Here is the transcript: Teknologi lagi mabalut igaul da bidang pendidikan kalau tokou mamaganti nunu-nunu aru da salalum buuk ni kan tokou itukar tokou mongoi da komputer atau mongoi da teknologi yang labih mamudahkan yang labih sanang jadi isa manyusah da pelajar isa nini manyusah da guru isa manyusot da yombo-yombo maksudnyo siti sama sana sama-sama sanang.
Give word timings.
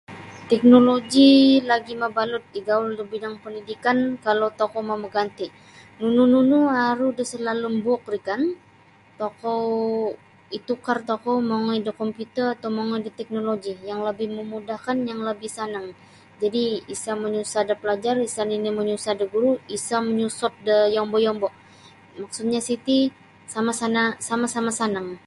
Teknologi 0.51 1.29
lagi 1.71 1.93
mabalut 2.03 2.45
igaul 2.59 2.91
da 2.97 3.03
bidang 3.13 3.35
pendidikan 3.43 3.97
kalau 4.25 4.47
tokou 4.59 4.81
mamaganti 4.91 5.45
nunu-nunu 6.01 6.59
aru 6.89 7.07
da 7.17 7.23
salalum 7.31 7.75
buuk 7.83 8.01
ni 8.13 8.19
kan 8.27 8.41
tokou 9.21 9.61
itukar 10.57 10.97
tokou 11.09 11.35
mongoi 11.49 11.79
da 11.87 11.91
komputer 12.01 12.45
atau 12.55 12.69
mongoi 12.77 12.99
da 13.05 13.11
teknologi 13.19 13.71
yang 13.89 13.99
labih 14.07 14.29
mamudahkan 14.37 14.97
yang 15.09 15.19
labih 15.27 15.51
sanang 15.57 15.87
jadi 16.41 16.63
isa 16.93 17.11
manyusah 17.23 17.63
da 17.69 17.73
pelajar 17.81 18.15
isa 18.27 18.41
nini 18.49 18.69
manyusah 18.77 19.13
da 19.19 19.25
guru 19.33 19.51
isa 19.77 19.97
manyusot 20.07 20.53
da 20.67 20.75
yombo-yombo 20.95 21.49
maksudnyo 22.21 22.59
siti 22.67 22.97
sama 23.53 23.71
sana 23.79 24.03
sama-sama 24.27 24.71
sanang. 24.79 25.11